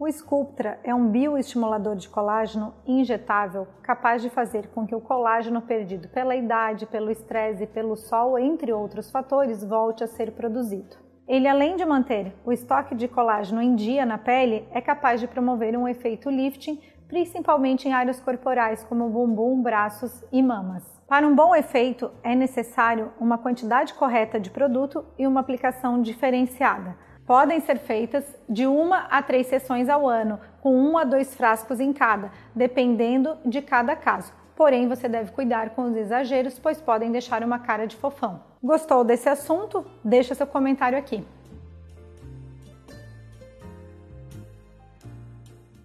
O 0.00 0.06
Sculptra 0.06 0.78
é 0.84 0.94
um 0.94 1.08
bioestimulador 1.08 1.96
de 1.96 2.08
colágeno 2.08 2.72
injetável 2.86 3.66
capaz 3.82 4.22
de 4.22 4.30
fazer 4.30 4.68
com 4.68 4.86
que 4.86 4.94
o 4.94 5.00
colágeno 5.00 5.60
perdido 5.60 6.06
pela 6.08 6.36
idade, 6.36 6.86
pelo 6.86 7.10
estresse, 7.10 7.66
pelo 7.66 7.96
sol, 7.96 8.38
entre 8.38 8.72
outros 8.72 9.10
fatores, 9.10 9.64
volte 9.64 10.04
a 10.04 10.06
ser 10.06 10.30
produzido. 10.30 10.96
Ele, 11.26 11.48
além 11.48 11.74
de 11.74 11.84
manter 11.84 12.32
o 12.44 12.52
estoque 12.52 12.94
de 12.94 13.08
colágeno 13.08 13.60
em 13.60 13.74
dia 13.74 14.06
na 14.06 14.18
pele, 14.18 14.68
é 14.70 14.80
capaz 14.80 15.20
de 15.20 15.26
promover 15.26 15.76
um 15.76 15.88
efeito 15.88 16.30
lifting, 16.30 16.80
principalmente 17.08 17.88
em 17.88 17.92
áreas 17.92 18.20
corporais 18.20 18.84
como 18.84 19.10
bumbum, 19.10 19.60
braços 19.60 20.24
e 20.30 20.40
mamas. 20.40 20.84
Para 21.08 21.26
um 21.26 21.34
bom 21.34 21.56
efeito, 21.56 22.08
é 22.22 22.36
necessário 22.36 23.10
uma 23.18 23.36
quantidade 23.36 23.94
correta 23.94 24.38
de 24.38 24.48
produto 24.48 25.04
e 25.18 25.26
uma 25.26 25.40
aplicação 25.40 26.00
diferenciada 26.00 27.08
podem 27.28 27.60
ser 27.60 27.78
feitas 27.78 28.24
de 28.48 28.66
uma 28.66 29.00
a 29.10 29.22
três 29.22 29.48
sessões 29.48 29.90
ao 29.90 30.08
ano, 30.08 30.40
com 30.62 30.74
um 30.74 30.96
a 30.96 31.04
dois 31.04 31.34
frascos 31.34 31.78
em 31.78 31.92
cada, 31.92 32.32
dependendo 32.54 33.36
de 33.44 33.60
cada 33.60 33.94
caso. 33.94 34.32
Porém, 34.56 34.88
você 34.88 35.06
deve 35.10 35.30
cuidar 35.32 35.70
com 35.70 35.82
os 35.90 35.94
exageros, 35.94 36.58
pois 36.58 36.80
podem 36.80 37.12
deixar 37.12 37.44
uma 37.44 37.58
cara 37.58 37.86
de 37.86 37.96
fofão. 37.96 38.40
Gostou 38.62 39.04
desse 39.04 39.28
assunto? 39.28 39.84
Deixa 40.02 40.34
seu 40.34 40.46
comentário 40.46 40.96
aqui. 40.96 41.22